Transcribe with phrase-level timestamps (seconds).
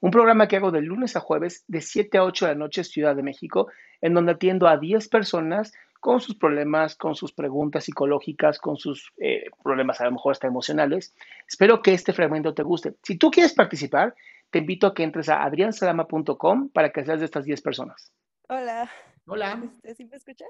[0.00, 2.84] un programa que hago de lunes a jueves de 7 a 8 de la noche
[2.84, 3.68] Ciudad de México,
[4.00, 9.12] en donde atiendo a 10 personas con sus problemas, con sus preguntas psicológicas, con sus
[9.18, 11.14] eh, problemas a lo mejor hasta emocionales.
[11.46, 12.94] Espero que este fragmento te guste.
[13.02, 14.14] Si tú quieres participar,
[14.50, 18.12] te invito a que entres a adriansalama.com para que seas de estas 10 personas.
[18.48, 18.90] Hola.
[19.26, 19.62] Hola.
[19.62, 20.46] Este, ¿Sí me escucha?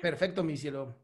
[0.00, 0.94] Perfecto, mi cielo.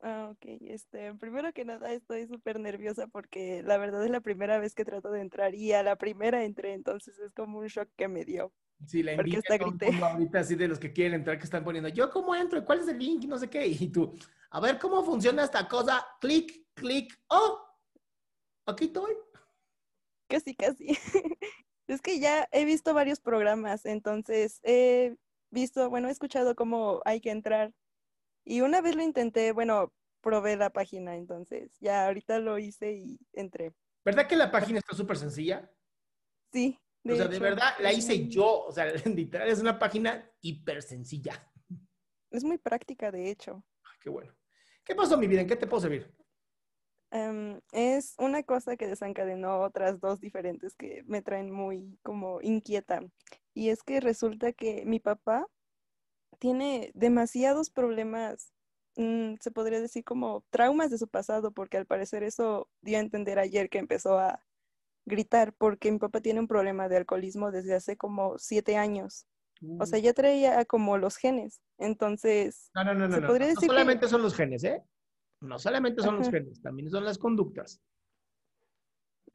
[0.00, 0.44] Ah, ok.
[0.60, 4.84] Este, primero que nada estoy súper nerviosa porque la verdad es la primera vez que
[4.84, 8.24] trato de entrar y a la primera entré, entonces es como un shock que me
[8.24, 8.52] dio.
[8.86, 9.90] Sí, la Porque envidia hasta grité.
[9.90, 12.78] mundo ahorita así de los que quieren entrar que están poniendo, yo cómo entro, cuál
[12.80, 14.14] es el link, no sé qué, y tú,
[14.50, 17.60] a ver cómo funciona esta cosa, clic, clic, oh,
[18.66, 19.14] aquí estoy.
[20.28, 20.86] Casi, casi.
[21.88, 25.16] Es que ya he visto varios programas, entonces he
[25.50, 27.72] visto, bueno, he escuchado cómo hay que entrar.
[28.50, 29.92] Y una vez lo intenté, bueno,
[30.22, 33.74] probé la página, entonces ya ahorita lo hice y entré.
[34.02, 35.70] ¿Verdad que la página está súper sencilla?
[36.50, 36.78] Sí.
[37.04, 41.46] o sea, de verdad, la hice yo, o sea, literal, es una página hiper sencilla.
[42.30, 43.62] Es muy práctica, de hecho.
[44.00, 44.34] Qué bueno.
[44.82, 45.42] ¿Qué pasó, mi vida?
[45.42, 46.10] ¿En qué te puedo servir?
[47.10, 53.02] Em, es una cosa que desencadenó otras dos diferentes que me traen muy como inquieta.
[53.52, 55.46] Y es que resulta que mi papá
[56.38, 58.52] tiene demasiados problemas,
[58.96, 63.00] mm, se podría decir como traumas de su pasado, porque al parecer eso dio a
[63.00, 64.40] entender ayer que empezó a
[65.06, 69.26] gritar, porque mi papá tiene un problema de alcoholismo desde hace como siete años.
[69.80, 71.60] O sea, ya traía como los genes.
[71.78, 73.14] Entonces, No, no, no, no.
[73.16, 74.82] se No, podría no decir que- solamente son los genes, ¿eh?
[75.40, 77.80] No solamente son los genes, también son las conductas.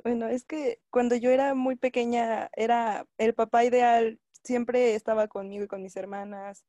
[0.03, 5.64] Bueno, es que cuando yo era muy pequeña, era el papá ideal, siempre estaba conmigo
[5.64, 6.66] y con mis hermanas,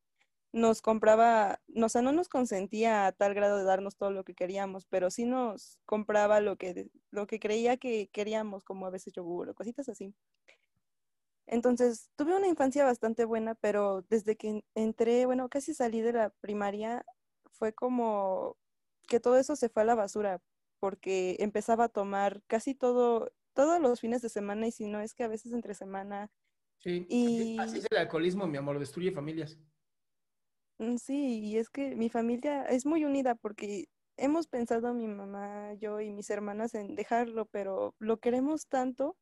[0.54, 4.22] nos compraba, no, o sea, no nos consentía a tal grado de darnos todo lo
[4.24, 8.90] que queríamos, pero sí nos compraba lo que, lo que creía que queríamos, como a
[8.90, 10.14] veces yogur o cositas así.
[11.46, 16.12] Entonces, tuve una infancia bastante buena, pero desde que en- entré, bueno, casi salí de
[16.12, 17.04] la primaria,
[17.50, 18.56] fue como
[19.08, 20.40] que todo eso se fue a la basura,
[20.78, 25.14] porque empezaba a tomar casi todo, todos los fines de semana, y si no es
[25.14, 26.30] que a veces entre semana.
[26.78, 27.06] Sí.
[27.08, 29.58] Y Así es el alcoholismo, mi amor, destruye familias.
[30.78, 33.86] Mm, sí, y es que mi familia es muy unida porque
[34.16, 39.16] hemos pensado mi mamá, yo y mis hermanas en dejarlo, pero lo queremos tanto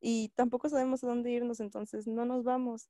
[0.00, 2.88] y tampoco sabemos a dónde irnos, entonces no nos vamos.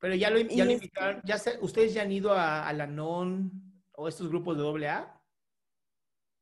[0.00, 2.86] Pero ya lo, ya lo invitaron, ya se- ¿ustedes ya han ido a, a la
[2.86, 3.52] NON
[3.92, 5.20] o estos grupos de doble A?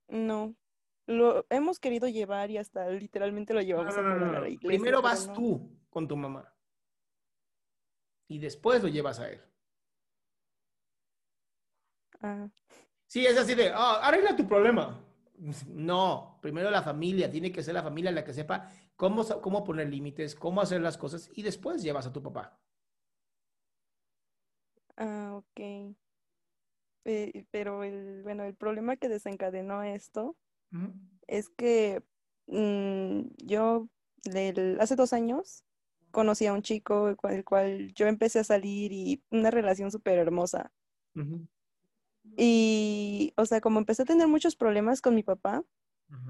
[0.08, 0.54] No,
[1.06, 4.40] lo hemos querido llevar y hasta literalmente lo llevamos no, a no, comer no, a
[4.42, 6.54] la iglesia, Primero vas tú con tu mamá.
[8.28, 9.40] Y después lo llevas a él.
[12.20, 12.48] Ah,
[13.06, 14.98] Sí, es así de, ah, arregla tu problema.
[15.68, 19.88] No, primero la familia, tiene que ser la familia la que sepa cómo, cómo poner
[19.88, 22.58] límites, cómo hacer las cosas y después llevas a tu papá.
[24.96, 25.96] ah, ok.
[27.02, 30.36] Pe- pero el, bueno, el problema que desencadenó esto
[31.28, 32.02] es que
[32.46, 33.88] mm, yo
[34.24, 35.64] del- hace dos años
[36.12, 40.18] conocí a un chico con el cual yo empecé a salir y una relación súper
[40.18, 40.72] hermosa.
[41.14, 41.46] Ujú,
[42.36, 45.64] Y, o sea, como empecé a tener muchos problemas con mi papá,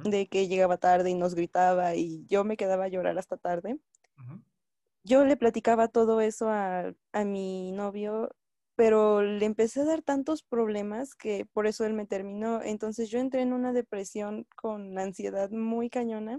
[0.05, 3.79] de que llegaba tarde y nos gritaba y yo me quedaba a llorar hasta tarde,
[5.05, 8.31] yo le platicaba todo eso a, a mi novio
[8.79, 12.62] pero le empecé a dar tantos problemas que por eso él me terminó.
[12.62, 16.38] Entonces yo entré en una depresión con ansiedad muy cañona.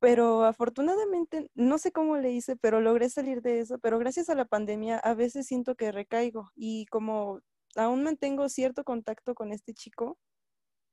[0.00, 3.78] Pero afortunadamente, no sé cómo le hice, pero logré salir de eso.
[3.78, 6.50] Pero gracias a la pandemia, a veces siento que recaigo.
[6.56, 7.38] Y como
[7.76, 10.18] aún mantengo cierto contacto con este chico,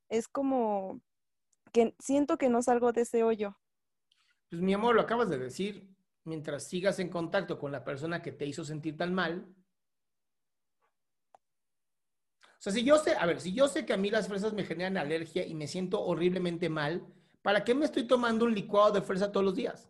[0.10, 1.02] es como
[1.72, 3.58] que siento que no salgo de ese hoyo.
[4.50, 5.88] Pues mi amor, lo acabas de decir.
[6.26, 9.48] Mientras sigas en contacto con la persona que te hizo sentir tan mal,
[12.60, 14.52] o sea, si yo sé, a ver, si yo sé que a mí las fresas
[14.52, 17.08] me generan alergia y me siento horriblemente mal,
[17.42, 19.90] ¿para qué me estoy tomando un licuado de fresa todos los días?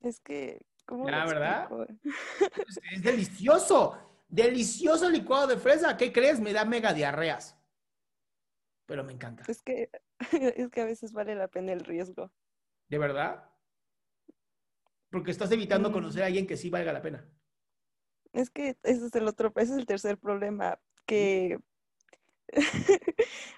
[0.00, 0.71] Es que, ¿cómo
[1.04, 1.68] La verdad.
[2.68, 3.98] Es, es delicioso.
[4.28, 5.96] Delicioso licuado de fresa.
[5.96, 6.40] ¿Qué crees?
[6.40, 7.58] Me da mega diarreas.
[8.86, 9.44] Pero me encanta.
[9.48, 9.90] Es que,
[10.56, 12.30] es que a veces vale la pena el riesgo.
[12.88, 13.48] ¿De verdad?
[15.10, 15.92] Porque estás evitando Mm.
[15.92, 17.28] conocer a alguien que sí valga la pena.
[18.32, 21.58] Es que ese es el otro, ese es el tercer problema, que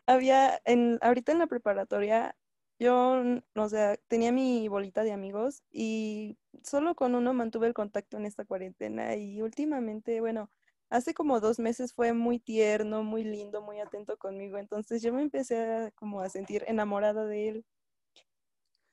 [0.06, 2.36] había en, ahorita en la preparatoria,
[2.80, 7.74] yo, n- o sea, tenía mi bolita de amigos y solo con uno mantuve el
[7.74, 10.50] contacto en esta cuarentena y últimamente, bueno,
[10.90, 15.22] hace como dos meses fue muy tierno, muy lindo, muy atento conmigo, entonces yo me
[15.22, 17.66] empecé a, como a sentir enamorada de él,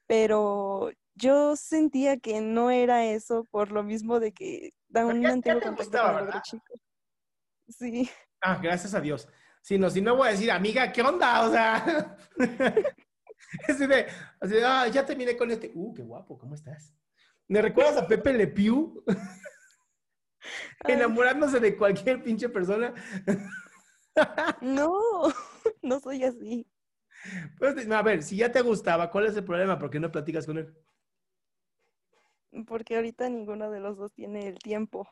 [0.06, 5.66] pero yo sentía que no era eso por lo mismo de que ya mantengo te
[5.68, 6.74] contacto gustaba, con chico.
[7.70, 8.10] Sí.
[8.42, 9.30] Ah, gracias a Dios.
[9.62, 11.48] Si no, si no voy a decir, amiga, ¿qué onda?
[11.48, 12.18] O sea,
[13.70, 14.08] así de,
[14.40, 15.72] así de, ah, ya terminé con este.
[15.74, 16.94] Uh, qué guapo, ¿cómo estás?
[17.52, 19.04] ¿Me recuerdas a Pepe Le Pew?
[20.88, 22.94] Enamorándose de cualquier pinche persona.
[24.62, 24.92] No,
[25.82, 26.68] no soy así.
[27.58, 29.80] Pues, a ver, si ya te gustaba, ¿cuál es el problema?
[29.80, 30.74] ¿Por qué no platicas con él?
[32.68, 35.08] Porque ahorita ninguno de los dos tiene el tiempo.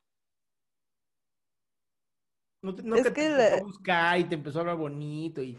[2.62, 4.78] No, te- no Es que que empezó la- a buscar y te empezó a hablar
[4.78, 5.58] bonito y...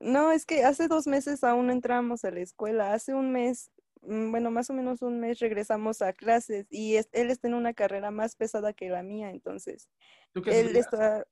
[0.00, 2.92] No, es que hace dos meses aún no entramos a la escuela.
[2.92, 3.70] Hace un mes,
[4.06, 7.74] bueno, más o menos un mes regresamos a clases y es- él está en una
[7.74, 9.88] carrera más pesada que la mía, entonces
[10.32, 10.86] ¿Tú qué él estudias?
[10.86, 11.26] está,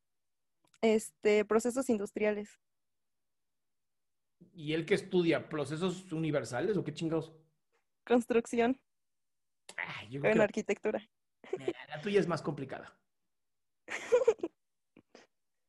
[0.81, 2.59] este, procesos industriales,
[4.55, 5.49] ¿Y él que estudia?
[5.49, 7.33] ¿Procesos universales o qué chingados?
[8.05, 8.81] construcción,
[10.11, 10.99] yo creo en que arquitectura.
[11.57, 12.99] la, eh, la tuya es más complicada.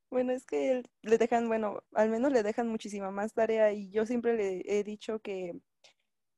[0.09, 3.89] Bueno, es que él- le dejan, bueno, al menos le dejan muchísima más tarea y
[3.89, 5.59] yo siempre le he dicho que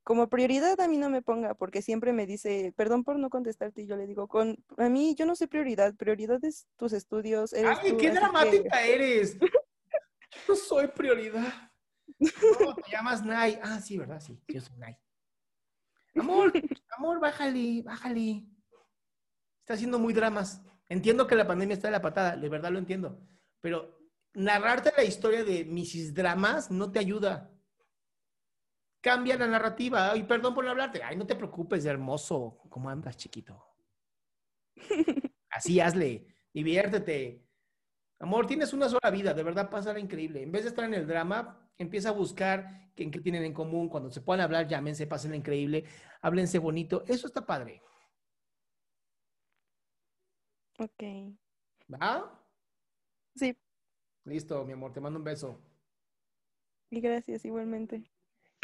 [0.05, 3.81] como prioridad a mí no me ponga, porque siempre me dice, perdón por no contestarte,
[3.81, 7.53] y yo le digo, con, a mí yo no soy prioridad, prioridad es tus estudios,
[7.53, 9.37] eres ¡Ay, tú, qué así que- dramática eres!
[10.47, 11.71] No soy prioridad.
[12.19, 13.57] No, te llamas Nay.
[13.63, 14.19] Ah, sí, ¿verdad?
[14.19, 14.95] Sí, yo soy Nay.
[16.15, 16.53] Amor,
[16.97, 18.45] amor, bájale, bájale.
[19.61, 20.61] Está haciendo muy dramas.
[20.87, 23.19] Entiendo que la pandemia está de la patada, de verdad lo entiendo.
[23.59, 23.97] Pero
[24.33, 26.13] narrarte la historia de Mrs.
[26.13, 27.49] Dramas no te ayuda.
[29.05, 30.11] Cambia la narrativa.
[30.11, 31.03] Ay, perdón por no hablarte.
[31.03, 32.57] Ay, no te preocupes, hermoso.
[32.69, 33.63] ¿Cómo andas, chiquito?
[35.51, 36.25] Así hazle.
[36.51, 37.47] Diviértete.
[38.17, 40.41] Amor, tienes una sola vida, de verdad pásala increíble.
[40.41, 43.89] En vez de estar en el drama, empieza a buscar en qué tienen en común.
[43.89, 45.85] Cuando se puedan hablar, llámense, pásenla increíble,
[46.23, 47.03] háblense bonito.
[47.07, 47.83] Eso está padre.
[50.79, 51.03] Ok,
[51.93, 52.41] ¿Va?
[53.35, 53.55] sí,
[54.25, 55.62] Listo, mi amor, te mando un beso.
[56.89, 58.03] y gracias igualmente.